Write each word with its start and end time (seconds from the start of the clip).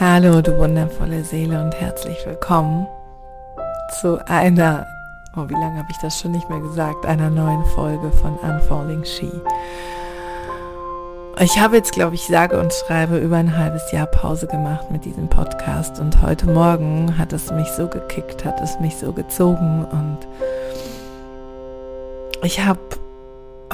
Hallo, 0.00 0.40
du 0.40 0.56
wundervolle 0.56 1.24
Seele 1.24 1.60
und 1.60 1.74
herzlich 1.74 2.24
willkommen 2.24 2.86
zu 4.00 4.24
einer, 4.28 4.86
oh, 5.34 5.48
wie 5.48 5.54
lange 5.54 5.76
habe 5.76 5.90
ich 5.90 5.96
das 6.00 6.20
schon 6.20 6.30
nicht 6.30 6.48
mehr 6.48 6.60
gesagt, 6.60 7.04
einer 7.04 7.30
neuen 7.30 7.64
Folge 7.64 8.12
von 8.12 8.36
Unfolding 8.36 9.04
She. 9.04 9.28
Ich 11.40 11.58
habe 11.58 11.78
jetzt, 11.78 11.90
glaube 11.90 12.14
ich, 12.14 12.28
sage 12.28 12.60
und 12.60 12.72
schreibe 12.72 13.18
über 13.18 13.38
ein 13.38 13.56
halbes 13.56 13.90
Jahr 13.90 14.06
Pause 14.06 14.46
gemacht 14.46 14.88
mit 14.92 15.04
diesem 15.04 15.28
Podcast 15.28 15.98
und 15.98 16.22
heute 16.22 16.46
Morgen 16.46 17.18
hat 17.18 17.32
es 17.32 17.50
mich 17.50 17.66
so 17.66 17.88
gekickt, 17.88 18.44
hat 18.44 18.60
es 18.60 18.78
mich 18.78 18.94
so 18.94 19.12
gezogen 19.12 19.84
und 19.84 20.18
ich 22.44 22.64
habe 22.64 22.78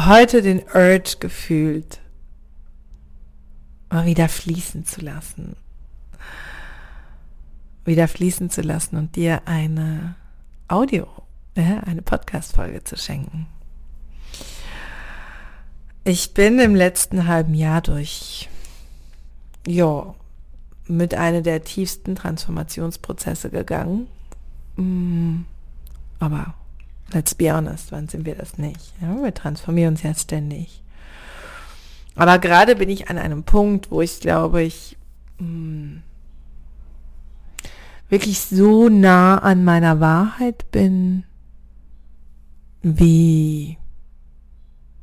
heute 0.00 0.40
den 0.40 0.62
Urge 0.74 1.16
gefühlt, 1.20 2.00
mal 3.90 4.06
wieder 4.06 4.30
fließen 4.30 4.86
zu 4.86 5.02
lassen 5.02 5.56
wieder 7.84 8.08
fließen 8.08 8.50
zu 8.50 8.62
lassen 8.62 8.96
und 8.96 9.16
dir 9.16 9.42
eine 9.46 10.14
Audio, 10.68 11.06
eine 11.54 12.02
Podcast-Folge 12.02 12.84
zu 12.84 12.96
schenken. 12.96 13.46
Ich 16.04 16.34
bin 16.34 16.58
im 16.58 16.74
letzten 16.74 17.26
halben 17.26 17.54
Jahr 17.54 17.80
durch, 17.80 18.48
ja, 19.66 20.14
mit 20.86 21.14
einer 21.14 21.40
der 21.40 21.64
tiefsten 21.64 22.14
Transformationsprozesse 22.14 23.48
gegangen. 23.48 24.06
Mm, 24.76 25.42
aber 26.18 26.54
let's 27.12 27.34
be 27.34 27.50
honest, 27.50 27.90
wann 27.92 28.08
sind 28.08 28.26
wir 28.26 28.34
das 28.34 28.58
nicht? 28.58 28.92
Wir 29.00 29.32
transformieren 29.32 29.94
uns 29.94 30.02
ja 30.02 30.14
ständig. 30.14 30.82
Aber 32.16 32.38
gerade 32.38 32.76
bin 32.76 32.90
ich 32.90 33.08
an 33.08 33.18
einem 33.18 33.44
Punkt, 33.44 33.90
wo 33.90 34.02
ich 34.02 34.20
glaube, 34.20 34.62
ich 34.62 34.96
mh, 35.38 35.46
mm, 35.48 36.02
wirklich 38.08 38.40
so 38.40 38.88
nah 38.88 39.38
an 39.38 39.64
meiner 39.64 40.00
Wahrheit 40.00 40.70
bin 40.70 41.24
wie 42.82 43.78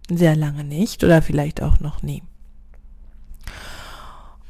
sehr 0.09 0.35
lange 0.35 0.63
nicht 0.63 1.03
oder 1.03 1.21
vielleicht 1.21 1.61
auch 1.61 1.80
noch 1.80 2.03
nie. 2.03 2.23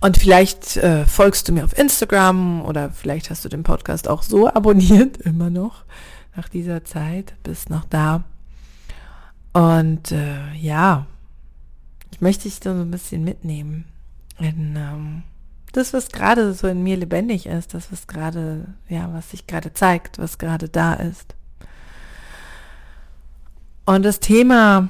Und 0.02 0.18
vielleicht 0.18 0.78
äh, 0.78 1.06
folgst 1.06 1.48
du 1.48 1.54
mir 1.54 1.64
auf 1.64 1.78
Instagram 1.78 2.64
oder 2.64 2.90
vielleicht 2.90 3.30
hast 3.30 3.46
du 3.46 3.50
den 3.50 3.62
Podcast 3.62 4.08
auch 4.08 4.24
so 4.24 4.48
abonniert, 4.48 5.18
immer 5.22 5.50
noch, 5.52 5.86
nach 6.36 6.50
dieser 6.50 6.84
Zeit, 6.84 7.36
bist 7.44 7.70
noch 7.70 7.86
da. 7.86 8.24
Und 9.54 10.12
äh, 10.12 10.54
ja, 10.56 11.06
ich 12.12 12.20
möchte 12.20 12.44
dich 12.44 12.60
so 12.64 12.72
ein 12.72 12.90
bisschen 12.90 13.24
mitnehmen 13.24 13.86
in 14.40 14.76
ähm, 14.76 15.24
das, 15.72 15.94
was 15.94 16.10
gerade 16.10 16.54
so 16.54 16.68
in 16.68 16.84
mir 16.84 16.98
lebendig 16.98 17.46
ist, 17.46 17.74
das, 17.74 17.92
was 17.92 18.08
gerade, 18.08 18.66
ja, 18.90 19.10
was 19.14 19.32
sich 19.32 19.48
gerade 19.48 19.74
zeigt, 19.74 20.20
was 20.20 20.38
gerade 20.38 20.68
da 20.68 20.94
ist. 20.94 21.36
Und 23.86 24.04
das 24.04 24.20
Thema, 24.20 24.90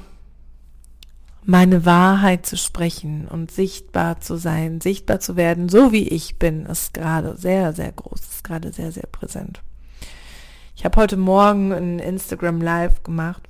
meine 1.44 1.84
Wahrheit 1.84 2.46
zu 2.46 2.56
sprechen 2.56 3.28
und 3.28 3.50
sichtbar 3.50 4.20
zu 4.20 4.36
sein, 4.36 4.80
sichtbar 4.80 5.20
zu 5.20 5.36
werden, 5.36 5.68
so 5.68 5.92
wie 5.92 6.08
ich 6.08 6.38
bin, 6.38 6.66
ist 6.66 6.94
gerade 6.94 7.36
sehr, 7.36 7.72
sehr 7.72 7.92
groß, 7.92 8.20
ist 8.20 8.44
gerade 8.44 8.72
sehr, 8.72 8.92
sehr 8.92 9.06
präsent. 9.10 9.62
Ich 10.74 10.84
habe 10.84 11.00
heute 11.00 11.16
Morgen 11.16 11.72
ein 11.72 11.98
Instagram 12.00 12.60
Live 12.60 13.04
gemacht, 13.04 13.48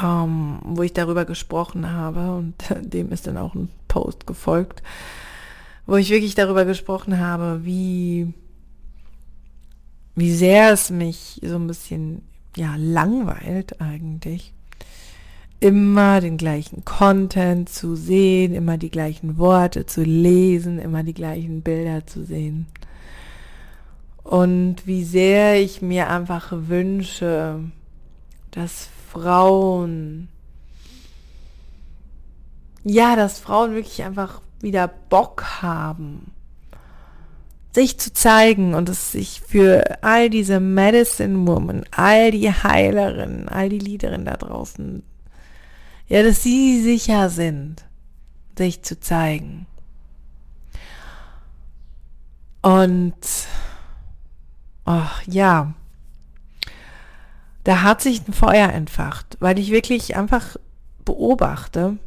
ähm, 0.00 0.58
wo 0.64 0.82
ich 0.82 0.92
darüber 0.92 1.24
gesprochen 1.24 1.92
habe 1.92 2.34
und 2.34 2.54
dem 2.80 3.12
ist 3.12 3.28
dann 3.28 3.36
auch 3.36 3.54
ein 3.54 3.70
Post 3.86 4.26
gefolgt 4.26 4.82
wo 5.90 5.96
ich 5.96 6.10
wirklich 6.10 6.36
darüber 6.36 6.64
gesprochen 6.64 7.18
habe, 7.18 7.64
wie, 7.64 8.32
wie 10.14 10.32
sehr 10.32 10.70
es 10.70 10.90
mich 10.90 11.40
so 11.42 11.56
ein 11.56 11.66
bisschen, 11.66 12.22
ja, 12.54 12.76
langweilt 12.78 13.80
eigentlich, 13.80 14.52
immer 15.58 16.20
den 16.20 16.36
gleichen 16.36 16.84
Content 16.84 17.70
zu 17.70 17.96
sehen, 17.96 18.54
immer 18.54 18.78
die 18.78 18.92
gleichen 18.92 19.36
Worte 19.36 19.84
zu 19.84 20.04
lesen, 20.04 20.78
immer 20.78 21.02
die 21.02 21.12
gleichen 21.12 21.62
Bilder 21.62 22.06
zu 22.06 22.24
sehen. 22.24 22.66
Und 24.22 24.86
wie 24.86 25.02
sehr 25.02 25.60
ich 25.60 25.82
mir 25.82 26.08
einfach 26.08 26.52
wünsche, 26.52 27.64
dass 28.52 28.88
Frauen, 29.10 30.28
ja, 32.84 33.16
dass 33.16 33.40
Frauen 33.40 33.74
wirklich 33.74 34.04
einfach 34.04 34.40
wieder 34.62 34.88
Bock 34.88 35.62
haben, 35.62 36.32
sich 37.72 37.98
zu 37.98 38.12
zeigen 38.12 38.74
und 38.74 38.88
es 38.88 39.12
sich 39.12 39.40
für 39.40 40.02
all 40.02 40.28
diese 40.28 40.60
Medicine 40.60 41.46
Woman, 41.46 41.84
all 41.90 42.30
die 42.30 42.50
Heilerinnen, 42.50 43.48
all 43.48 43.68
die 43.68 43.78
Liederinnen 43.78 44.26
da 44.26 44.36
draußen, 44.36 45.02
ja, 46.08 46.22
dass 46.22 46.42
sie 46.42 46.82
sicher 46.82 47.30
sind, 47.30 47.84
sich 48.58 48.82
zu 48.82 48.98
zeigen. 48.98 49.66
Und, 52.62 53.14
ach 54.84 55.22
ja, 55.26 55.72
da 57.64 57.82
hat 57.82 58.00
sich 58.00 58.26
ein 58.26 58.32
Feuer 58.32 58.70
entfacht, 58.70 59.36
weil 59.40 59.58
ich 59.58 59.70
wirklich 59.70 60.16
einfach 60.16 60.56
beobachte, 61.04 61.98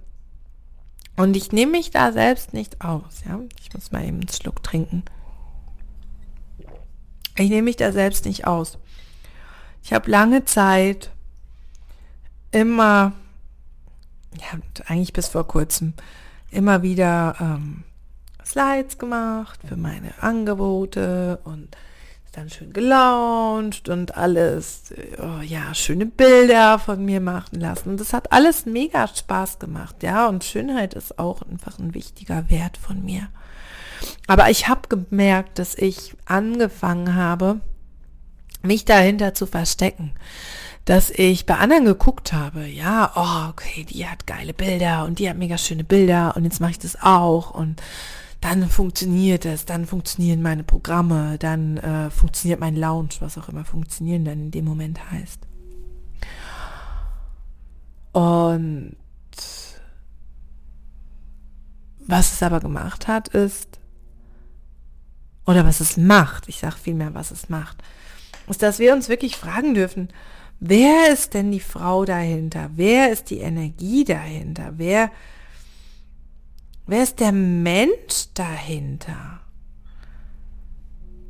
und 1.24 1.38
ich 1.38 1.54
nehme 1.54 1.72
mich 1.72 1.90
da 1.90 2.12
selbst 2.12 2.54
nicht 2.54 2.82
aus, 2.82 3.24
ja. 3.26 3.40
Ich 3.62 3.74
muss 3.74 3.94
mal 3.94 4.04
eben 4.04 4.20
einen 4.20 4.28
Schluck 4.28 4.62
trinken. 4.62 5.04
Ich 7.38 7.50
nehme 7.50 7.64
mich 7.64 7.78
da 7.78 7.94
selbst 7.94 8.26
nicht 8.26 8.46
aus. 8.46 8.78
Ich 9.82 9.94
habe 9.94 10.12
lange 10.12 10.44
Zeit 10.44 11.12
immer, 12.52 13.14
ja, 14.38 14.60
eigentlich 14.86 15.14
bis 15.14 15.30
vor 15.30 15.48
kurzem, 15.48 15.94
immer 16.52 16.84
wieder 16.84 17.36
ähm, 17.40 17.84
Slides 18.46 18.98
gemacht 18.98 19.62
für 19.66 19.78
meine 19.78 20.22
Angebote 20.22 21.40
und 21.46 21.70
dann 22.34 22.50
schön 22.50 22.74
gelauncht 22.74 23.90
und 23.90 24.18
alles, 24.18 24.94
oh 25.20 25.42
ja, 25.42 25.74
schöne 25.74 26.08
Bilder 26.08 26.80
von 26.80 27.06
mir 27.06 27.22
machen 27.22 27.62
lassen. 27.62 27.92
Und 27.92 28.00
das 28.00 28.12
hat 28.12 28.32
alles 28.32 28.66
mega 28.66 29.08
Spaß 29.08 29.60
gemacht, 29.60 30.02
ja. 30.02 30.28
Und 30.28 30.44
Schönheit 30.44 30.96
ist 30.96 31.20
auch 31.20 31.44
einfach 31.44 31.78
ein 31.78 31.94
wichtiger 31.94 32.50
Wert 32.50 32.78
von 32.78 33.06
mir. 33.06 33.28
Aber 34.28 34.50
ich 34.50 34.68
habe 34.68 34.90
gemerkt, 34.90 35.60
dass 35.60 35.76
ich 35.76 36.16
angefangen 36.26 37.16
habe, 37.16 37.62
mich 38.64 38.84
dahinter 38.84 39.36
zu 39.36 39.46
verstecken. 39.46 40.12
Dass 40.86 41.12
ich 41.12 41.46
bei 41.46 41.56
anderen 41.56 41.86
geguckt 41.86 42.34
habe, 42.34 42.66
ja, 42.66 43.12
oh, 43.16 43.50
okay, 43.52 43.86
die 43.86 44.08
hat 44.08 44.28
geile 44.28 44.54
Bilder 44.54 45.06
und 45.06 45.20
die 45.20 45.30
hat 45.30 45.38
mega 45.38 45.58
schöne 45.58 45.84
Bilder 45.84 46.36
und 46.36 46.44
jetzt 46.44 46.60
mache 46.60 46.72
ich 46.72 46.80
das 46.80 47.02
auch 47.02 47.52
und 47.52 47.82
dann 48.44 48.68
funktioniert 48.68 49.46
es, 49.46 49.64
dann 49.64 49.86
funktionieren 49.86 50.42
meine 50.42 50.66
Programme, 50.66 51.38
dann 51.40 51.78
äh, 51.78 52.10
funktioniert 52.10 52.60
mein 52.60 52.76
Lounge, 52.76 53.16
was 53.22 53.38
auch 53.38 53.48
immer 53.48 53.64
funktionieren 53.64 54.26
dann 54.26 54.40
in 54.42 54.52
dem 54.52 54.66
Moment 54.66 55.00
heißt. 55.12 55.40
Und 58.12 58.98
was 62.06 62.34
es 62.34 62.44
aber 62.44 62.60
gemacht 62.60 63.08
hat, 63.08 63.30
ist, 63.30 63.80
oder 65.46 65.66
was 65.66 65.80
es 65.80 65.96
macht, 65.96 66.50
ich 66.50 66.60
sage 66.60 66.76
vielmehr, 66.76 67.14
was 67.14 67.32
es 67.32 67.48
macht, 67.48 67.78
ist, 68.50 68.62
dass 68.62 68.78
wir 68.78 68.94
uns 68.94 69.08
wirklich 69.08 69.38
fragen 69.38 69.74
dürfen, 69.74 70.10
wer 70.60 71.14
ist 71.14 71.34
denn 71.34 71.50
die 71.50 71.62
Frau 71.62 72.04
dahinter? 72.04 72.72
Wer 72.76 73.10
ist 73.10 73.30
die 73.30 73.40
Energie 73.40 74.04
dahinter? 74.04 74.74
Wer 74.76 75.12
Wer 76.86 77.04
ist 77.04 77.20
der 77.20 77.32
Mensch 77.32 78.28
dahinter? 78.34 79.40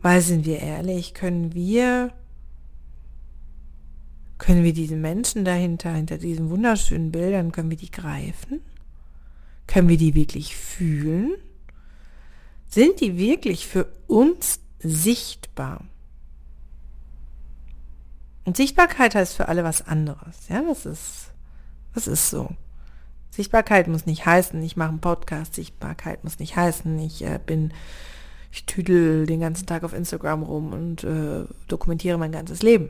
Weil 0.02 0.22
sind 0.22 0.46
wir 0.46 0.60
ehrlich, 0.60 1.14
können 1.14 1.54
wir, 1.54 2.12
können 4.38 4.64
wir 4.64 4.74
diese 4.74 4.96
Menschen 4.96 5.46
dahinter, 5.46 5.94
hinter 5.94 6.18
diesen 6.18 6.50
wunderschönen 6.50 7.12
Bildern, 7.12 7.52
können 7.52 7.70
wir 7.70 7.78
die 7.78 7.92
greifen? 7.92 8.62
Können 9.68 9.88
wir 9.88 9.98
die 9.98 10.16
wirklich 10.16 10.56
fühlen? 10.56 11.36
Sind 12.68 13.00
die 13.00 13.18
wirklich 13.18 13.68
für 13.68 13.88
uns 14.08 14.60
sichtbar? 14.80 15.86
Und 18.46 18.58
Sichtbarkeit 18.58 19.16
heißt 19.16 19.36
für 19.36 19.48
alle 19.48 19.64
was 19.64 19.88
anderes. 19.88 20.50
Ja, 20.50 20.62
das 20.64 20.86
ist, 20.86 21.32
das 21.94 22.08
ist 22.08 22.30
so. 22.30 22.50
Sichtbarkeit 23.34 23.88
muss 23.88 24.06
nicht 24.06 24.28
heißen, 24.28 24.62
ich 24.62 24.78
mache 24.78 24.90
einen 24.90 25.00
Podcast. 25.00 25.56
Sichtbarkeit 25.56 26.24
muss 26.24 26.38
nicht 26.38 26.56
heißen, 26.56 27.00
ich 27.00 27.26
äh, 27.26 27.40
bin, 27.44 27.74
ich 28.52 28.68
tüdel 28.68 29.26
den 29.26 29.40
ganzen 29.40 29.66
Tag 29.66 29.84
auf 29.84 29.94
Instagram 29.94 30.44
rum 30.44 30.72
und 30.72 31.04
äh, 31.04 31.46
dokumentiere 31.68 32.20
mein 32.20 32.32
ganzes 32.32 32.62
Leben. 32.62 32.90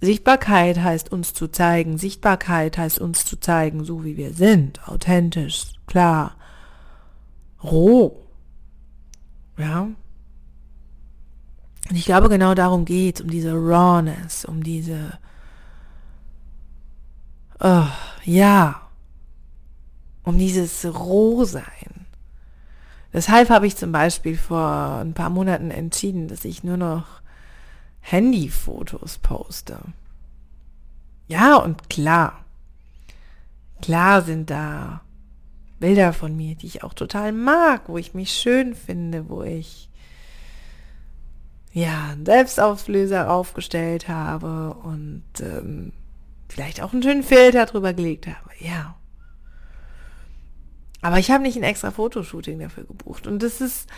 Sichtbarkeit 0.00 0.78
heißt 0.78 1.10
uns 1.10 1.34
zu 1.34 1.48
zeigen. 1.48 1.98
Sichtbarkeit 1.98 2.78
heißt 2.78 3.00
uns 3.00 3.24
zu 3.24 3.40
zeigen, 3.40 3.82
so 3.82 4.04
wie 4.04 4.16
wir 4.16 4.32
sind. 4.32 4.86
Authentisch, 4.86 5.72
klar, 5.88 6.36
roh. 7.60 8.22
Ja. 9.56 9.88
Und 11.90 11.96
ich 11.96 12.04
glaube, 12.04 12.28
genau 12.28 12.54
darum 12.54 12.84
geht 12.84 13.20
um 13.20 13.28
diese 13.28 13.54
Rawness, 13.54 14.44
um 14.44 14.62
diese, 14.62 15.18
oh, 17.60 17.86
ja, 18.24 18.80
um 20.24 20.38
dieses 20.38 20.84
Rohsein. 20.84 22.06
Deshalb 23.12 23.48
habe 23.48 23.66
ich 23.66 23.76
zum 23.76 23.92
Beispiel 23.92 24.36
vor 24.36 24.98
ein 25.00 25.14
paar 25.14 25.30
Monaten 25.30 25.70
entschieden, 25.70 26.28
dass 26.28 26.44
ich 26.44 26.62
nur 26.62 26.76
noch 26.76 27.06
Handyfotos 28.00 29.18
poste. 29.18 29.78
Ja, 31.26 31.56
und 31.56 31.88
klar, 31.88 32.44
klar 33.82 34.22
sind 34.22 34.50
da 34.50 35.02
Bilder 35.80 36.12
von 36.12 36.36
mir, 36.36 36.54
die 36.54 36.66
ich 36.66 36.82
auch 36.82 36.94
total 36.94 37.32
mag, 37.32 37.88
wo 37.88 37.98
ich 37.98 38.14
mich 38.14 38.32
schön 38.32 38.74
finde, 38.74 39.28
wo 39.28 39.42
ich 39.42 39.88
ja 41.72 42.10
einen 42.12 42.26
Selbstauflöser 42.26 43.30
aufgestellt 43.30 44.08
habe 44.08 44.74
und 44.74 45.22
ähm, 45.40 45.92
vielleicht 46.48 46.80
auch 46.80 46.92
einen 46.92 47.02
schönen 47.02 47.22
Filter 47.22 47.66
drüber 47.66 47.92
gelegt 47.92 48.26
habe. 48.26 48.50
Ja. 48.58 48.96
Aber 51.00 51.18
ich 51.18 51.30
habe 51.30 51.42
nicht 51.42 51.56
ein 51.56 51.62
extra 51.62 51.90
Fotoshooting 51.90 52.58
dafür 52.58 52.84
gebucht. 52.84 53.26
Und 53.26 53.42
das 53.42 53.60
ist 53.60 53.88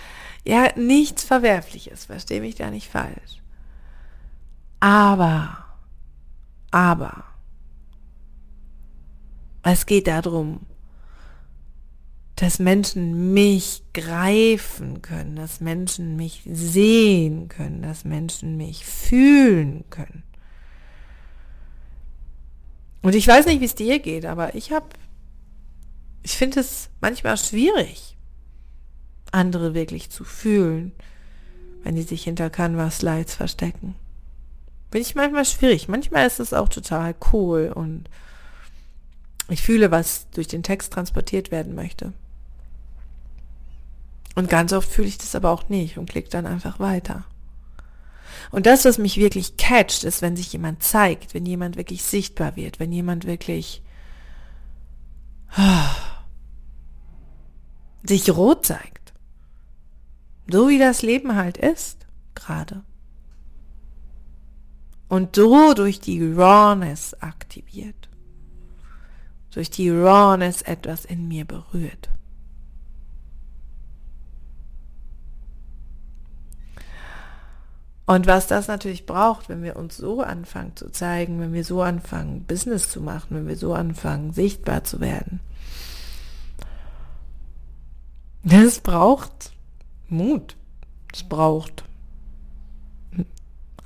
ja 0.45 0.69
nichts 0.77 1.25
Verwerfliches, 1.25 2.07
verstehe 2.07 2.41
mich 2.41 2.57
da 2.57 2.71
nicht 2.71 2.89
falsch. 2.89 3.41
Aber, 4.81 5.65
aber, 6.71 7.25
es 9.63 9.87
geht 9.87 10.07
darum, 10.07 10.67
dass 12.37 12.59
Menschen 12.59 13.35
mich 13.35 13.83
greifen 13.93 15.03
können, 15.03 15.37
dass 15.37 15.61
Menschen 15.61 16.17
mich 16.17 16.43
sehen 16.47 17.49
können, 17.49 17.83
dass 17.83 18.05
Menschen 18.05 18.57
mich 18.57 18.87
fühlen 18.87 19.85
können. 19.91 20.23
Und 23.03 23.15
ich 23.15 23.27
weiß 23.27 23.47
nicht, 23.47 23.61
wie 23.61 23.67
es 23.67 23.75
dir 23.75 23.99
geht, 23.99 24.27
aber 24.27 24.55
ich 24.55 24.73
habe, 24.73 24.87
ich 26.23 26.37
finde 26.37 26.61
es 26.61 26.91
manchmal 27.01 27.37
schwierig, 27.39 28.17
andere 29.33 29.75
wirklich 29.75 30.11
zu 30.11 30.25
fühlen, 30.25 30.93
wenn 31.83 31.95
die 31.95 32.03
sich 32.03 32.25
hinter 32.25 32.51
Canvas-Slides 32.51 33.35
verstecken. 33.35 33.95
Bin 34.91 35.01
ich 35.01 35.15
manchmal 35.15 35.45
schwierig. 35.45 35.89
Manchmal 35.89 36.27
ist 36.27 36.41
es 36.41 36.53
auch 36.53 36.69
total 36.69 37.15
cool 37.33 37.73
und 37.75 38.11
ich 39.49 39.63
fühle, 39.63 39.91
was 39.91 40.29
durch 40.31 40.49
den 40.49 40.63
Text 40.63 40.93
transportiert 40.93 41.51
werden 41.51 41.75
möchte. 41.75 42.13
Und 44.35 44.49
ganz 44.49 44.73
oft 44.73 44.91
fühle 44.91 45.09
ich 45.09 45.19
das 45.19 45.35
aber 45.35 45.51
auch 45.51 45.69
nicht 45.69 45.99
und 45.99 46.09
klicke 46.09 46.29
dann 46.29 46.47
einfach 46.47 46.79
weiter. 46.79 47.25
Und 48.51 48.67
das, 48.67 48.85
was 48.85 48.99
mich 48.99 49.17
wirklich 49.17 49.57
catcht, 49.57 50.05
ist, 50.05 50.23
wenn 50.23 50.37
sich 50.37 50.53
jemand 50.53 50.83
zeigt, 50.83 51.35
wenn 51.35 51.47
jemand 51.47 51.77
wirklich 51.77 52.03
sichtbar 52.03 52.57
wird, 52.57 52.81
wenn 52.81 52.93
jemand 52.93 53.27
wirklich 53.27 53.83
sich 58.05 58.31
rot 58.31 58.67
zeigt. 58.67 59.13
So 60.51 60.69
wie 60.69 60.79
das 60.79 61.03
Leben 61.03 61.37
halt 61.37 61.57
ist, 61.57 62.07
gerade. 62.35 62.83
Und 65.09 65.37
so 65.37 65.75
durch 65.75 66.01
die 66.01 66.33
Rawness 66.33 67.15
aktiviert. 67.15 68.09
Durch 69.51 69.71
die 69.71 69.91
Rawness 69.91 70.63
etwas 70.63 71.05
in 71.05 71.27
mir 71.27 71.45
berührt. 71.45 72.09
Und 78.11 78.27
was 78.27 78.49
das 78.49 78.67
natürlich 78.67 79.07
braucht, 79.07 79.49
wenn 79.49 79.63
wir 79.63 79.77
uns 79.77 79.97
so 79.97 80.21
anfangen 80.21 80.75
zu 80.75 80.91
zeigen, 80.91 81.39
wenn 81.39 81.53
wir 81.53 81.63
so 81.63 81.81
anfangen, 81.81 82.43
Business 82.43 82.91
zu 82.91 83.01
machen, 83.01 83.37
wenn 83.37 83.47
wir 83.47 83.57
so 83.57 83.73
anfangen, 83.73 84.33
sichtbar 84.33 84.83
zu 84.83 84.99
werden. 84.99 85.39
Das 88.43 88.81
braucht 88.81 89.53
Mut. 90.09 90.57
Es 91.15 91.23
braucht 91.23 91.85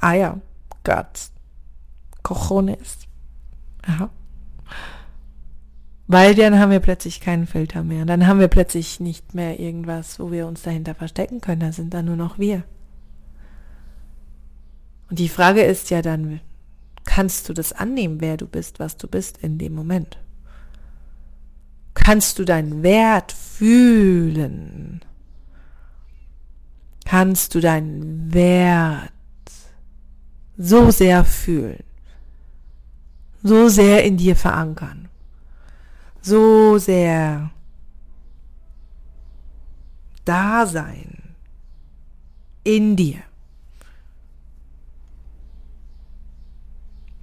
Eier, 0.00 0.40
Guts, 0.84 1.30
Cojones. 2.22 3.00
Ja. 3.86 4.08
Weil 6.06 6.34
dann 6.34 6.58
haben 6.58 6.72
wir 6.72 6.80
plötzlich 6.80 7.20
keinen 7.20 7.46
Filter 7.46 7.84
mehr. 7.84 8.06
Dann 8.06 8.26
haben 8.26 8.40
wir 8.40 8.48
plötzlich 8.48 9.00
nicht 9.00 9.34
mehr 9.34 9.60
irgendwas, 9.60 10.18
wo 10.18 10.32
wir 10.32 10.46
uns 10.46 10.62
dahinter 10.62 10.94
verstecken 10.94 11.42
können. 11.42 11.60
Da 11.60 11.72
sind 11.72 11.92
dann 11.92 12.06
nur 12.06 12.16
noch 12.16 12.38
wir. 12.38 12.64
Und 15.10 15.18
die 15.18 15.28
Frage 15.28 15.62
ist 15.62 15.90
ja 15.90 16.02
dann, 16.02 16.40
kannst 17.04 17.48
du 17.48 17.52
das 17.52 17.72
annehmen, 17.72 18.20
wer 18.20 18.36
du 18.36 18.46
bist, 18.46 18.78
was 18.78 18.96
du 18.96 19.06
bist 19.06 19.38
in 19.38 19.58
dem 19.58 19.74
Moment? 19.74 20.18
Kannst 21.94 22.38
du 22.38 22.44
deinen 22.44 22.82
Wert 22.82 23.32
fühlen? 23.32 25.00
Kannst 27.04 27.54
du 27.54 27.60
deinen 27.60 28.32
Wert 28.32 29.12
so 30.56 30.90
sehr 30.90 31.24
fühlen, 31.24 31.84
so 33.42 33.68
sehr 33.68 34.04
in 34.04 34.16
dir 34.16 34.36
verankern, 34.36 35.08
so 36.22 36.78
sehr 36.78 37.50
da 40.24 40.66
sein 40.66 41.34
in 42.62 42.96
dir? 42.96 43.22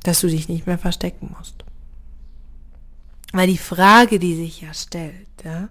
Dass 0.04 0.22
du 0.22 0.28
dich 0.28 0.50
nicht 0.50 0.68
mehr 0.68 0.78
verstecken 0.78 1.36
musst. 1.38 1.64
Weil 3.34 3.48
die 3.48 3.58
Frage, 3.58 4.20
die 4.20 4.36
sich 4.36 4.62
ja 4.62 4.74
stellt, 4.74 5.28
ja, 5.44 5.70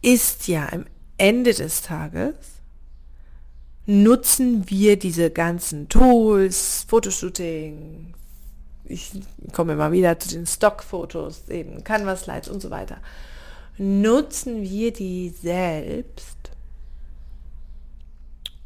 ist 0.00 0.48
ja 0.48 0.72
am 0.72 0.86
Ende 1.16 1.54
des 1.54 1.82
Tages, 1.82 2.34
nutzen 3.86 4.68
wir 4.68 4.98
diese 4.98 5.30
ganzen 5.30 5.88
Tools, 5.88 6.84
Fotoshooting, 6.88 8.14
ich 8.84 9.12
komme 9.52 9.74
immer 9.74 9.92
wieder 9.92 10.18
zu 10.18 10.30
den 10.30 10.46
Stockfotos, 10.46 11.48
eben 11.48 11.84
Canvas-Slides 11.84 12.48
und 12.48 12.60
so 12.60 12.70
weiter, 12.70 12.98
nutzen 13.78 14.62
wir 14.62 14.92
die 14.92 15.30
selbst, 15.30 16.36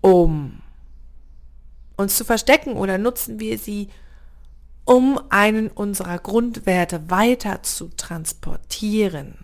um 0.01 0.63
uns 1.97 2.17
zu 2.17 2.25
verstecken 2.25 2.75
oder 2.75 2.99
nutzen 2.99 3.41
wir 3.41 3.59
sie, 3.59 3.89
um 4.87 5.21
einen 5.31 5.69
unserer 5.69 6.19
Grundwerte 6.19 7.11
weiter 7.11 7.63
zu 7.65 7.89
transportieren. 7.89 9.37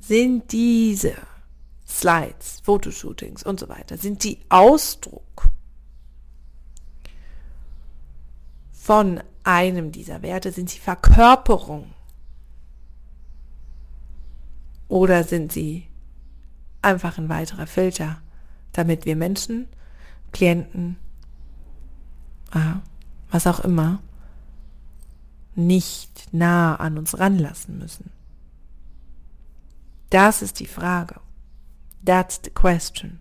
Sind 0.00 0.52
diese 0.52 1.14
Slides, 1.86 2.60
Fotoshootings 2.62 3.42
und 3.42 3.58
so 3.58 3.68
weiter, 3.68 3.98
sind 3.98 4.22
die 4.22 4.38
Ausdruck 4.48 5.50
von 8.72 9.20
einem 9.42 9.90
dieser 9.90 10.22
Werte? 10.22 10.52
Sind 10.52 10.70
sie 10.70 10.78
Verkörperung? 10.78 11.92
Oder 14.86 15.24
sind 15.24 15.50
sie 15.52 15.88
einfach 16.80 17.18
ein 17.18 17.28
weiterer 17.28 17.66
Filter, 17.66 18.22
damit 18.70 19.04
wir 19.04 19.16
Menschen 19.16 19.66
Klienten, 20.32 20.96
äh, 22.52 22.74
was 23.30 23.46
auch 23.46 23.60
immer, 23.60 24.02
nicht 25.54 26.28
nah 26.32 26.76
an 26.76 26.98
uns 26.98 27.18
ranlassen 27.18 27.78
müssen? 27.78 28.10
Das 30.10 30.42
ist 30.42 30.60
die 30.60 30.66
Frage. 30.66 31.20
That's 32.04 32.40
the 32.44 32.50
question. 32.50 33.18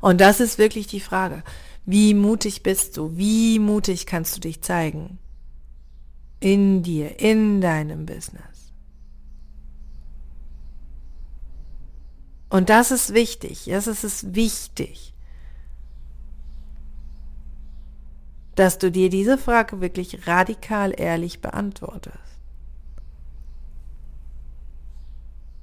Und 0.00 0.20
das 0.20 0.40
ist 0.40 0.58
wirklich 0.58 0.86
die 0.86 1.00
Frage. 1.00 1.42
Wie 1.84 2.14
mutig 2.14 2.62
bist 2.62 2.96
du? 2.96 3.16
Wie 3.16 3.58
mutig 3.58 4.06
kannst 4.06 4.36
du 4.36 4.40
dich 4.40 4.62
zeigen? 4.62 5.18
In 6.40 6.82
dir, 6.82 7.18
in 7.20 7.60
deinem 7.60 8.06
Business. 8.06 8.55
Und 12.48 12.68
das 12.68 12.90
ist 12.90 13.12
wichtig. 13.12 13.64
Das 13.66 13.86
ist 13.86 14.04
es 14.04 14.34
wichtig, 14.34 15.14
dass 18.54 18.78
du 18.78 18.90
dir 18.90 19.10
diese 19.10 19.36
Frage 19.36 19.80
wirklich 19.80 20.26
radikal 20.26 20.92
ehrlich 20.98 21.40
beantwortest. 21.40 22.16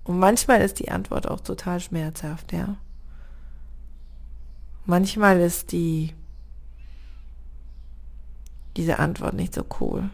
Und 0.03 0.19
manchmal 0.19 0.61
ist 0.61 0.79
die 0.79 0.91
Antwort 0.91 1.27
auch 1.27 1.39
total 1.39 1.79
schmerzhaft, 1.79 2.51
ja. 2.51 2.75
Manchmal 4.85 5.39
ist 5.39 5.71
die 5.71 6.13
diese 8.75 8.99
Antwort 8.99 9.35
nicht 9.35 9.53
so 9.53 9.63
cool. 9.79 10.09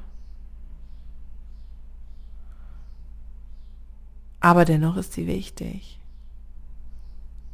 Aber 4.42 4.66
dennoch 4.66 4.98
ist 4.98 5.14
sie 5.14 5.28
wichtig. 5.28 5.99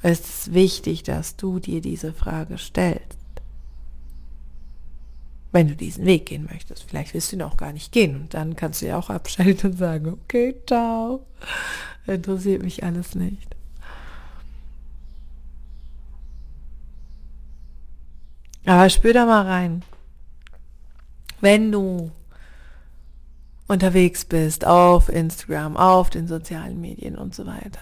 Es 0.02 0.20
ist 0.20 0.54
wichtig, 0.54 1.04
dass 1.04 1.36
du 1.36 1.60
dir 1.60 1.82
diese 1.82 2.14
Frage 2.14 2.58
stellst. 2.58 3.18
Wenn 5.52 5.68
du 5.68 5.76
diesen 5.76 6.06
Weg 6.06 6.28
gehen 6.28 6.48
möchtest. 6.52 6.84
Vielleicht 6.84 7.14
willst 7.14 7.32
du 7.32 7.38
ihn 7.38 7.42
auch 7.42 7.58
gar 7.58 7.72
nicht 7.72 7.92
gehen. 7.92 8.16
Und 8.16 8.34
dann 8.34 8.56
kannst 8.56 8.82
du 8.82 8.88
ja 8.88 8.98
auch 8.98 9.10
abschalten 9.10 9.72
und 9.72 9.78
sagen, 9.78 10.10
okay, 10.10 10.56
ciao. 10.68 11.26
Interessiert 12.06 12.62
mich 12.62 12.84
alles 12.84 13.16
nicht. 13.16 13.56
Aber 18.66 18.90
spür 18.90 19.14
da 19.14 19.26
mal 19.26 19.46
rein. 19.46 19.84
Wenn 21.40 21.72
du 21.72 22.12
unterwegs 23.68 24.26
bist 24.26 24.66
auf 24.66 25.10
Instagram, 25.10 25.78
auf 25.78 26.10
den 26.10 26.28
sozialen 26.28 26.82
Medien 26.82 27.16
und 27.16 27.36
so 27.36 27.46
weiter. 27.46 27.80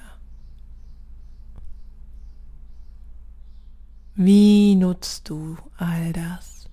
Wie 4.15 4.75
nutzt 4.75 5.29
du 5.29 5.58
all 5.77 6.13
das? 6.13 6.70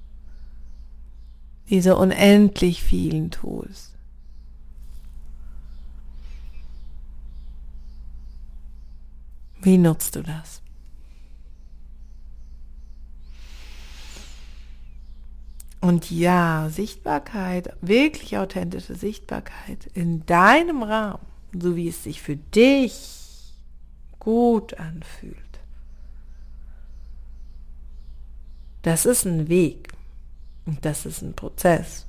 Diese 1.71 1.97
unendlich 1.97 2.83
vielen 2.83 3.31
Tools. 3.31 3.95
Wie 9.63 9.79
nutzt 9.79 10.17
du 10.17 10.23
das? 10.23 10.63
Und 15.81 16.11
ja, 16.11 16.69
Sichtbarkeit, 16.71 17.75
wirklich 17.81 18.37
authentische 18.37 18.95
Sichtbarkeit 18.95 19.87
in 19.95 20.27
deinem 20.27 20.83
Rahmen, 20.83 21.25
so 21.59 21.75
wie 21.75 21.89
es 21.89 22.05
sich 22.05 22.21
für 22.21 22.37
dich 22.37 23.55
gut 24.19 24.75
anfühlt. 24.75 25.50
Das 28.83 29.07
ist 29.07 29.25
ein 29.25 29.49
Weg 29.49 29.89
und 30.67 30.85
das 30.85 31.07
ist 31.07 31.23
ein 31.23 31.35
Prozess. 31.35 32.07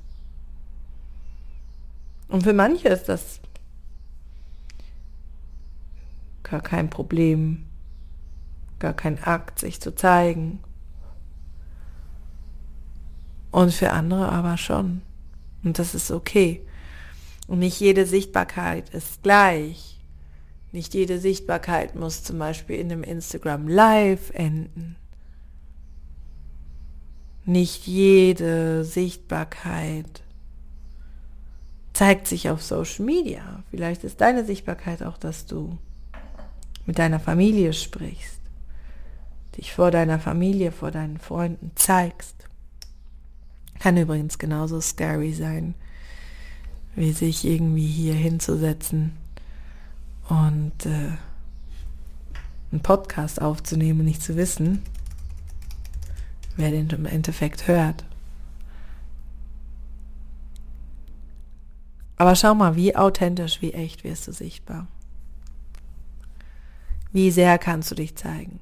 Und 2.28 2.44
für 2.44 2.54
manche 2.54 2.88
ist 2.88 3.08
das 3.08 3.40
gar 6.42 6.62
kein 6.62 6.88
Problem, 6.88 7.66
gar 8.78 8.94
kein 8.94 9.22
Akt, 9.22 9.58
sich 9.58 9.80
zu 9.80 9.94
zeigen 9.94 10.60
und 13.50 13.72
für 13.72 13.90
andere 13.90 14.30
aber 14.30 14.56
schon. 14.56 15.02
Und 15.62 15.78
das 15.78 15.94
ist 15.94 16.10
okay. 16.10 16.62
Und 17.46 17.60
nicht 17.60 17.78
jede 17.80 18.06
Sichtbarkeit 18.06 18.90
ist 18.90 19.22
gleich. 19.22 20.00
Nicht 20.72 20.94
jede 20.94 21.18
Sichtbarkeit 21.18 21.94
muss 21.94 22.24
zum 22.24 22.38
Beispiel 22.38 22.76
in 22.76 22.90
einem 22.90 23.04
Instagram 23.04 23.68
Live 23.68 24.30
enden. 24.30 24.96
Nicht 27.44 27.86
jede 27.86 28.84
Sichtbarkeit 28.84 30.22
zeigt 31.92 32.26
sich 32.26 32.48
auf 32.48 32.62
Social 32.62 33.04
Media. 33.04 33.62
Vielleicht 33.70 34.04
ist 34.04 34.20
deine 34.20 34.44
Sichtbarkeit 34.44 35.02
auch, 35.02 35.18
dass 35.18 35.46
du 35.46 35.78
mit 36.86 36.98
deiner 36.98 37.20
Familie 37.20 37.72
sprichst, 37.72 38.40
dich 39.56 39.72
vor 39.72 39.90
deiner 39.90 40.18
Familie, 40.18 40.72
vor 40.72 40.90
deinen 40.90 41.18
Freunden 41.18 41.72
zeigst. 41.74 42.36
Kann 43.78 43.96
übrigens 43.96 44.38
genauso 44.38 44.80
scary 44.80 45.32
sein, 45.32 45.74
wie 46.94 47.12
sich 47.12 47.44
irgendwie 47.44 47.86
hier 47.86 48.14
hinzusetzen 48.14 49.16
und 50.28 50.86
äh, 50.86 51.16
einen 52.70 52.80
Podcast 52.82 53.40
aufzunehmen 53.40 54.00
und 54.00 54.06
nicht 54.06 54.22
zu 54.22 54.36
wissen, 54.36 54.82
wer 56.56 56.70
den 56.70 56.90
im 56.90 57.06
Endeffekt 57.06 57.66
hört. 57.68 58.04
Aber 62.16 62.36
schau 62.36 62.54
mal, 62.54 62.76
wie 62.76 62.94
authentisch, 62.94 63.62
wie 63.62 63.72
echt 63.72 64.04
wirst 64.04 64.28
du 64.28 64.32
sichtbar. 64.32 64.86
Wie 67.10 67.30
sehr 67.30 67.58
kannst 67.58 67.90
du 67.90 67.94
dich 67.94 68.16
zeigen. 68.16 68.60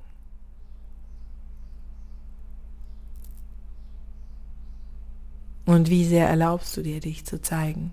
Und 5.67 5.89
wie 5.89 6.05
sehr 6.05 6.29
erlaubst 6.29 6.77
du 6.77 6.83
dir, 6.83 7.01
dich 7.01 7.25
zu 7.25 7.41
zeigen? 7.41 7.93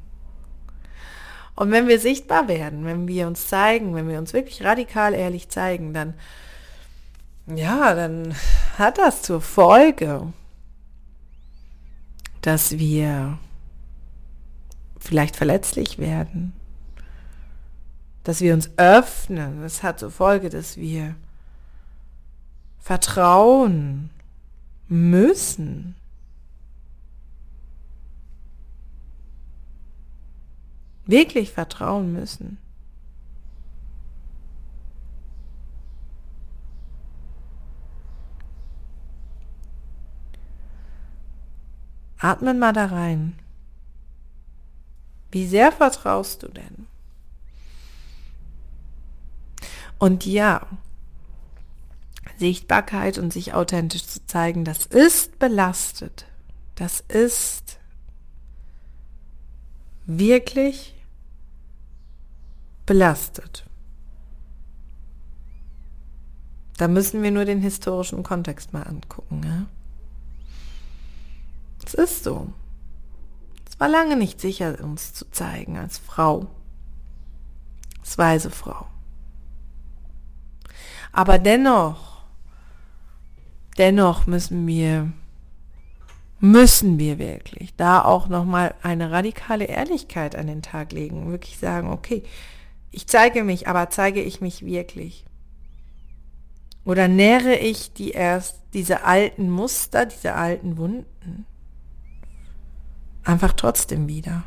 Und 1.56 1.72
wenn 1.72 1.88
wir 1.88 2.00
sichtbar 2.00 2.48
werden, 2.48 2.86
wenn 2.86 3.08
wir 3.08 3.27
uns 3.27 3.48
zeigen, 3.48 3.94
wenn 3.94 4.08
wir 4.08 4.20
uns 4.20 4.32
wirklich 4.32 4.63
radikal 4.63 5.13
ehrlich 5.13 5.50
zeigen, 5.50 5.94
dann, 5.94 6.13
ja, 7.48 7.94
dann 7.96 8.36
hat 8.77 8.98
das 8.98 9.22
zur 9.22 9.42
Folge, 9.42 10.34
dass 12.42 12.77
wir 12.77 13.38
vielleicht 15.00 15.36
verletzlich 15.36 15.98
werden, 15.98 16.54
dass 18.24 18.42
wir 18.42 18.54
uns 18.54 18.70
öffnen. 18.77 19.63
Es 19.63 19.84
hat 19.84 20.00
zur 20.00 20.12
Folge, 20.12 20.50
dass 20.50 20.77
wir 20.77 21.16
vertrauen 22.80 24.10
müssen 24.88 25.96
wirklich 31.08 31.51
vertrauen 31.51 32.12
müssen. 32.13 32.58
Atmen 42.20 42.60
mal 42.60 42.74
da 42.74 42.86
rein. 42.86 43.38
Wie 45.32 45.46
sehr 45.46 45.72
vertraust 45.72 46.44
du 46.44 46.48
denn? 46.48 46.88
Und 50.00 50.26
ja, 50.26 50.68
Sichtbarkeit 52.38 53.18
und 53.18 53.34
sich 53.34 53.54
authentisch 53.54 54.06
zu 54.06 54.26
zeigen, 54.26 54.64
das 54.64 54.86
ist 54.86 55.40
belastet. 55.40 56.26
Das 56.76 57.02
ist 57.02 57.80
wirklich 60.06 60.96
belastet. 62.86 63.66
Da 66.78 66.88
müssen 66.88 67.24
wir 67.24 67.32
nur 67.32 67.46
den 67.46 67.60
historischen 67.60 68.22
Kontext 68.22 68.72
mal 68.72 68.84
angucken. 68.84 69.42
Ja? 69.44 69.66
Es 71.88 71.94
ist 71.94 72.25
so. 72.25 72.48
Es 73.70 73.79
war 73.79 73.88
lange 73.88 74.17
nicht 74.17 74.41
sicher, 74.41 74.77
uns 74.84 75.13
zu 75.13 75.32
zeigen 75.32 75.77
als 75.77 75.98
Frau, 75.98 76.48
als 78.00 78.17
weise 78.17 78.51
Frau. 78.51 78.88
Aber 81.13 81.39
dennoch, 81.39 82.24
dennoch 83.77 84.27
müssen 84.27 84.67
wir, 84.67 85.13
müssen 86.41 87.00
wir 87.00 87.20
wirklich 87.20 87.74
da 87.77 88.03
auch 88.03 88.27
nochmal 88.27 88.75
eine 88.84 89.12
radikale 89.12 89.65
Ehrlichkeit 89.65 90.36
an 90.36 90.48
den 90.48 90.62
Tag 90.62 90.91
legen. 90.91 91.32
Wirklich 91.32 91.58
sagen, 91.58 91.89
okay, 91.89 92.24
ich 92.91 93.08
zeige 93.08 93.46
mich, 93.46 93.70
aber 93.70 93.89
zeige 93.89 94.22
ich 94.22 94.41
mich 94.41 94.65
wirklich? 94.65 95.24
Oder 96.84 97.08
nähre 97.08 97.56
ich 97.56 97.94
die 97.94 98.12
erst 98.12 98.60
diese 98.74 99.06
alten 99.06 99.50
Muster, 99.50 100.06
diese 100.06 100.34
alten 100.34 100.75
Wunden? 100.77 101.46
Einfach 103.27 103.51
trotzdem 103.51 104.07
wieder 104.07 104.43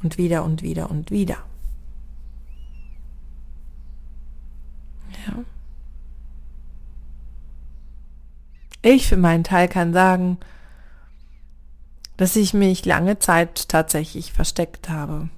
und 0.00 0.18
wieder 0.18 0.44
und 0.44 0.62
wieder 0.62 0.88
und 0.88 1.10
wieder. 1.10 1.38
Ja. 5.26 5.42
Ich 8.82 9.08
für 9.08 9.16
meinen 9.16 9.42
Teil 9.42 9.66
kann 9.66 9.92
sagen, 9.92 10.38
dass 12.16 12.36
ich 12.36 12.54
mich 12.54 12.86
lange 12.86 13.18
Zeit 13.18 13.68
tatsächlich 13.68 14.32
versteckt 14.32 14.88
habe. 14.88 15.14
Und 15.14 15.30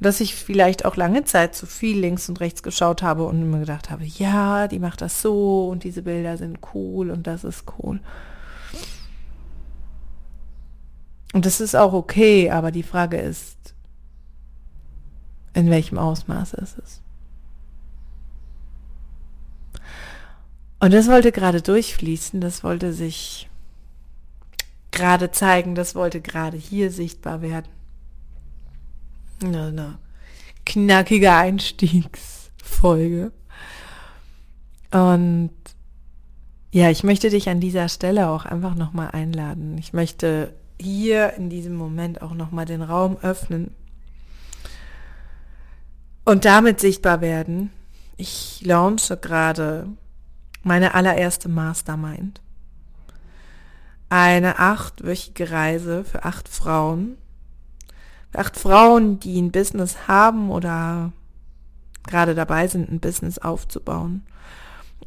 dass 0.00 0.20
ich 0.20 0.34
vielleicht 0.34 0.86
auch 0.86 0.96
lange 0.96 1.24
Zeit 1.24 1.54
zu 1.54 1.66
viel 1.66 1.98
links 1.98 2.30
und 2.30 2.40
rechts 2.40 2.62
geschaut 2.62 3.02
habe 3.02 3.26
und 3.26 3.50
mir 3.50 3.60
gedacht 3.60 3.90
habe, 3.90 4.06
ja, 4.06 4.68
die 4.68 4.78
macht 4.78 5.02
das 5.02 5.20
so 5.20 5.68
und 5.68 5.84
diese 5.84 6.00
Bilder 6.00 6.38
sind 6.38 6.60
cool 6.72 7.10
und 7.10 7.26
das 7.26 7.44
ist 7.44 7.64
cool. 7.78 8.00
Und 11.34 11.44
das 11.46 11.60
ist 11.60 11.74
auch 11.74 11.92
okay, 11.92 12.50
aber 12.50 12.70
die 12.70 12.84
Frage 12.84 13.16
ist, 13.16 13.74
in 15.52 15.68
welchem 15.68 15.98
Ausmaß 15.98 16.54
ist 16.54 16.78
es? 16.78 17.02
Und 20.78 20.94
das 20.94 21.08
wollte 21.08 21.32
gerade 21.32 21.60
durchfließen, 21.60 22.40
das 22.40 22.62
wollte 22.62 22.92
sich 22.92 23.50
gerade 24.92 25.32
zeigen, 25.32 25.74
das 25.74 25.96
wollte 25.96 26.20
gerade 26.20 26.56
hier 26.56 26.92
sichtbar 26.92 27.42
werden. 27.42 27.66
Eine 29.42 29.98
knackige 30.64 31.32
Einstiegsfolge. 31.32 33.32
Und 34.92 35.50
ja, 36.70 36.90
ich 36.90 37.02
möchte 37.02 37.28
dich 37.28 37.48
an 37.48 37.58
dieser 37.58 37.88
Stelle 37.88 38.28
auch 38.28 38.44
einfach 38.44 38.76
nochmal 38.76 39.10
einladen. 39.10 39.76
Ich 39.78 39.92
möchte 39.92 40.54
hier 40.84 41.32
in 41.34 41.50
diesem 41.50 41.74
Moment 41.74 42.22
auch 42.22 42.34
nochmal 42.34 42.66
den 42.66 42.82
Raum 42.82 43.16
öffnen 43.22 43.74
und 46.24 46.44
damit 46.44 46.80
sichtbar 46.80 47.20
werden. 47.20 47.70
Ich 48.16 48.62
launche 48.64 49.16
gerade 49.16 49.88
meine 50.62 50.94
allererste 50.94 51.48
Mastermind. 51.48 52.40
Eine 54.08 54.58
achtwöchige 54.58 55.50
Reise 55.50 56.04
für 56.04 56.24
acht 56.24 56.48
Frauen. 56.48 57.18
Für 58.30 58.38
acht 58.38 58.56
Frauen, 58.56 59.18
die 59.18 59.40
ein 59.40 59.50
Business 59.50 60.06
haben 60.06 60.50
oder 60.50 61.12
gerade 62.06 62.34
dabei 62.34 62.68
sind, 62.68 62.90
ein 62.90 63.00
Business 63.00 63.38
aufzubauen. 63.38 64.24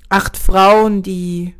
Acht 0.09 0.37
Frauen, 0.37 1.03
die 1.03 1.55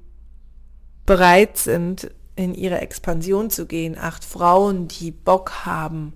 bereit 1.05 1.57
sind, 1.57 2.11
in 2.37 2.53
ihre 2.53 2.79
Expansion 2.79 3.49
zu 3.49 3.65
gehen. 3.65 3.97
Acht 3.97 4.23
Frauen, 4.23 4.87
die 4.87 5.11
Bock 5.11 5.65
haben 5.65 6.13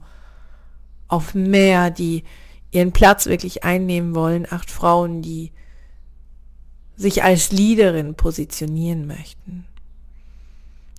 auf 1.08 1.34
mehr, 1.34 1.90
die 1.90 2.24
ihren 2.72 2.94
Platz 2.94 3.26
wirklich 3.26 3.64
einnehmen 3.64 4.16
wollen. 4.16 4.48
Acht 4.50 4.72
Frauen, 4.72 5.22
die 5.22 5.52
sich 6.96 7.24
als 7.24 7.52
Leaderin 7.52 8.16
positionieren 8.16 9.08
möchten. 9.08 9.66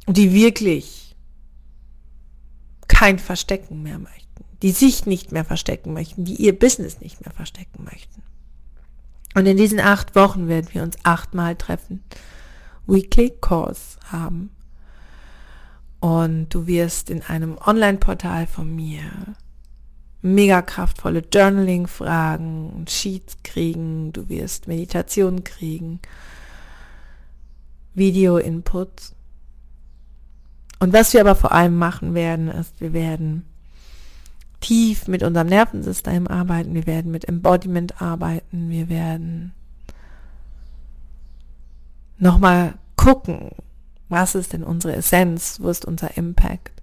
Und 0.07 0.17
die 0.17 0.33
wirklich 0.33 1.14
kein 2.88 3.19
Verstecken 3.19 3.83
mehr 3.83 3.99
möchten. 3.99 4.45
Die 4.62 4.73
sich 4.73 5.07
nicht 5.07 5.33
mehr 5.33 5.45
verstecken 5.45 5.93
möchten. 5.93 6.25
Die 6.25 6.35
ihr 6.35 6.59
Business 6.59 7.00
nicht 7.00 7.25
mehr 7.25 7.33
verstecken 7.33 7.85
möchten. 7.85 8.23
Und 9.35 9.47
in 9.47 9.57
diesen 9.57 9.81
acht 9.81 10.14
Wochen 10.14 10.49
werden 10.49 10.69
wir 10.73 10.83
uns 10.83 10.97
achtmal 11.05 11.57
treffen. 11.57 12.02
Weekly 12.87 13.31
Course 13.41 13.99
haben. 14.11 14.50
Und 16.02 16.49
du 16.49 16.66
wirst 16.66 17.11
in 17.11 17.23
einem 17.23 17.56
Online-Portal 17.64 18.49
von 18.49 18.75
mir 18.75 19.02
mega 20.21 20.61
kraftvolle 20.61 21.23
Journaling-Fragen 21.32 22.71
und 22.71 22.90
Sheets 22.90 23.37
kriegen. 23.44 24.12
Du 24.12 24.28
wirst 24.28 24.66
Meditation 24.66 25.44
kriegen, 25.44 26.00
Video-Inputs. 27.94 29.14
Und 30.80 30.92
was 30.92 31.12
wir 31.12 31.21
aber 31.21 31.37
vor 31.37 31.52
allem 31.52 31.76
machen 31.76 32.14
werden, 32.14 32.49
ist, 32.49 32.80
wir 32.80 32.92
werden 32.92 33.44
tief 34.61 35.06
mit 35.06 35.23
unserem 35.23 35.47
Nervensystem 35.47 36.26
arbeiten, 36.26 36.75
wir 36.75 36.88
werden 36.88 37.12
mit 37.12 37.28
Embodiment 37.28 38.02
arbeiten, 38.02 38.71
wir 38.71 38.88
werden 38.88 39.54
nochmal 42.18 42.75
gucken, 42.97 43.50
was 44.12 44.35
ist 44.35 44.52
denn 44.52 44.62
unsere 44.62 44.95
Essenz? 44.95 45.59
Wo 45.61 45.71
ist 45.71 45.85
unser 45.85 46.16
Impact? 46.16 46.83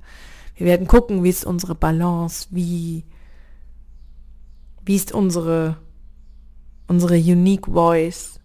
Wir 0.56 0.66
werden 0.66 0.88
gucken, 0.88 1.24
wie 1.24 1.30
ist 1.30 1.46
unsere 1.46 1.76
Balance? 1.76 2.48
Wie, 2.50 3.06
wie 4.84 4.96
ist 4.96 5.14
unsere, 5.14 5.78
unsere 6.88 7.16
unique 7.16 7.68
voice? 7.68 8.40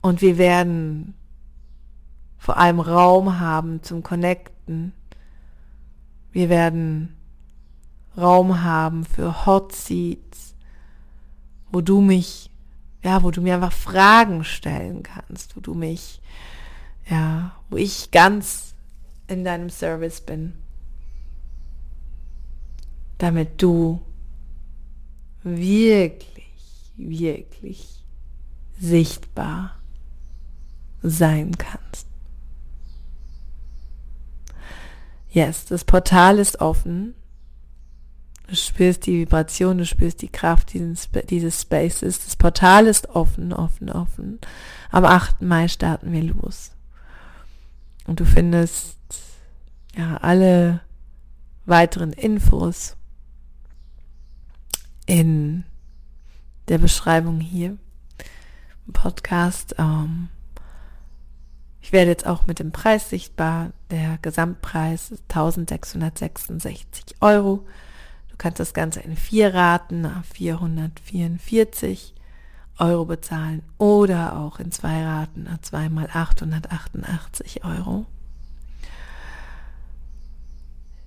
Und 0.00 0.22
wir 0.22 0.38
werden 0.38 1.14
vor 2.38 2.56
allem 2.56 2.80
Raum 2.80 3.40
haben 3.40 3.82
zum 3.82 4.02
Connecten. 4.02 4.92
Wir 6.30 6.48
werden 6.48 7.16
Raum 8.16 8.62
haben 8.62 9.04
für 9.04 9.44
Hot 9.44 9.72
Seats, 9.72 10.54
wo 11.72 11.80
du 11.80 12.00
mich 12.00 12.50
ja, 13.02 13.22
wo 13.22 13.30
du 13.30 13.40
mir 13.40 13.54
einfach 13.54 13.72
Fragen 13.72 14.44
stellen 14.44 15.02
kannst, 15.02 15.56
wo 15.56 15.60
du 15.60 15.74
mich, 15.74 16.20
ja, 17.08 17.52
wo 17.70 17.76
ich 17.76 18.10
ganz 18.10 18.74
in 19.28 19.44
deinem 19.44 19.70
Service 19.70 20.20
bin, 20.20 20.54
damit 23.18 23.62
du 23.62 24.00
wirklich, 25.42 26.92
wirklich 26.96 28.04
sichtbar 28.78 29.76
sein 31.02 31.56
kannst. 31.56 32.06
Yes, 35.30 35.66
das 35.66 35.84
Portal 35.84 36.38
ist 36.38 36.60
offen. 36.60 37.14
Du 38.48 38.56
spürst 38.56 39.04
die 39.04 39.20
Vibration, 39.20 39.76
du 39.76 39.84
spürst 39.84 40.22
die 40.22 40.30
Kraft 40.30 40.72
dieses, 40.72 41.10
dieses 41.28 41.60
Spaces. 41.60 42.24
Das 42.24 42.34
Portal 42.34 42.86
ist 42.86 43.10
offen, 43.10 43.52
offen, 43.52 43.90
offen. 43.90 44.40
Am 44.90 45.04
8. 45.04 45.42
Mai 45.42 45.68
starten 45.68 46.12
wir 46.12 46.22
los. 46.22 46.72
Und 48.06 48.20
du 48.20 48.24
findest 48.24 48.96
ja 49.94 50.16
alle 50.16 50.80
weiteren 51.66 52.14
Infos 52.14 52.96
in 55.04 55.64
der 56.68 56.78
Beschreibung 56.78 57.40
hier 57.40 57.76
im 58.86 58.92
Podcast. 58.94 59.74
Ähm, 59.78 60.30
ich 61.82 61.92
werde 61.92 62.10
jetzt 62.10 62.26
auch 62.26 62.46
mit 62.46 62.60
dem 62.60 62.72
Preis 62.72 63.10
sichtbar. 63.10 63.72
Der 63.90 64.16
Gesamtpreis 64.22 65.10
ist 65.10 65.24
1666 65.24 67.16
Euro 67.20 67.66
kannst 68.38 68.60
das 68.60 68.72
Ganze 68.72 69.00
in 69.00 69.16
vier 69.16 69.52
Raten 69.52 70.00
nach 70.00 70.24
444 70.24 72.14
Euro 72.78 73.04
bezahlen 73.04 73.62
oder 73.76 74.38
auch 74.38 74.60
in 74.60 74.70
zwei 74.70 75.02
Raten 75.04 75.44
nach 75.44 75.60
zweimal 75.60 76.08
888 76.12 77.64
Euro. 77.64 78.06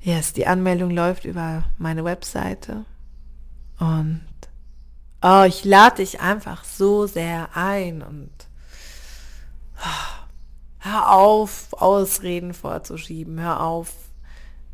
Yes, 0.02 0.34
die 0.34 0.48
Anmeldung 0.48 0.92
läuft 0.92 1.26
über 1.26 1.64
meine 1.78 2.04
Webseite 2.04 2.86
und 3.80 4.22
oh, 5.22 5.44
ich 5.48 5.64
lade 5.64 5.98
dich 5.98 6.20
einfach 6.20 6.64
so 6.64 7.06
sehr 7.06 7.56
ein 7.56 8.02
und 8.02 8.32
oh, 9.78 10.26
hör 10.80 11.12
auf, 11.14 11.74
Ausreden 11.74 12.54
vorzuschieben, 12.54 13.40
hör 13.40 13.62
auf, 13.62 13.94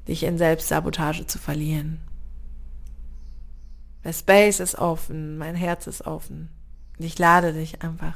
dich 0.08 0.24
in 0.24 0.38
Selbstsabotage 0.38 1.28
zu 1.28 1.38
verlieren. 1.38 2.07
Der 4.08 4.14
Space 4.14 4.62
ist 4.62 4.76
offen, 4.76 5.38
mein 5.38 5.56
Herz 5.56 5.86
ist 5.86 6.08
offen. 6.08 6.48
Ich 6.98 7.20
lade 7.20 7.52
dich 7.52 7.82
einfach 7.82 8.14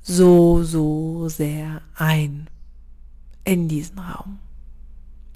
so, 0.00 0.62
so 0.62 1.28
sehr 1.28 1.82
ein 1.94 2.48
in 3.44 3.68
diesen 3.68 3.98
Raum, 3.98 4.38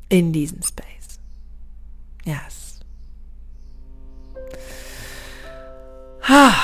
in 0.08 0.32
diesen 0.32 0.62
Space. 0.62 1.20
Yes. 2.24 2.80
Ha. 6.22 6.54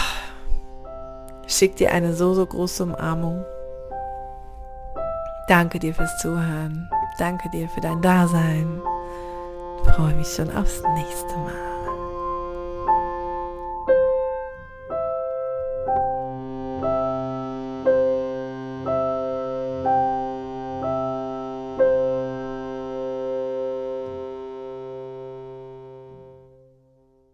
Schick 1.47 1.77
dir 1.77 1.93
eine 1.93 2.15
so, 2.15 2.33
so 2.33 2.47
große 2.47 2.85
Umarmung. 2.85 3.45
Danke 5.47 5.79
dir 5.79 5.93
fürs 5.93 6.17
Zuhören. 6.23 6.89
Danke 7.19 7.51
dir 7.51 7.69
für 7.69 7.83
dein 7.83 8.01
Dasein. 8.01 8.81
Ich 9.85 9.91
freue 9.91 10.15
mich 10.15 10.29
schon 10.29 10.51
aufs 10.57 10.81
nächste 10.95 11.37
Mal. 11.37 11.70